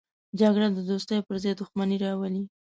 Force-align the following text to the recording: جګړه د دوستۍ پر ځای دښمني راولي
جګړه 0.39 0.67
د 0.73 0.77
دوستۍ 0.89 1.19
پر 1.27 1.35
ځای 1.43 1.53
دښمني 1.59 1.97
راولي 2.03 2.43